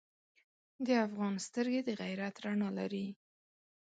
د 0.85 0.87
افغان 1.05 1.33
سترګې 1.47 1.81
د 1.83 1.89
غیرت 2.01 2.35
رڼا 2.45 2.69
لري. 2.79 3.07